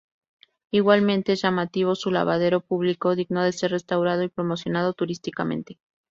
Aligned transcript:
Igualmente 0.71 1.33
es 1.33 1.43
llamativo 1.43 1.93
su 1.93 2.09
lavadero 2.09 2.61
público, 2.61 3.15
digno 3.15 3.43
de 3.43 3.51
ser 3.51 3.69
restaurado 3.69 4.23
y 4.23 4.29
promocionado 4.29 4.93
turísticamente. 4.93 5.77